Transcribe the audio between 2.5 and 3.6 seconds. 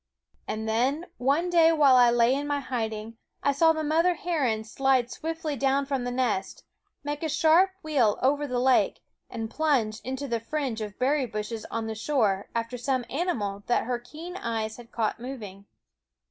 hiding, I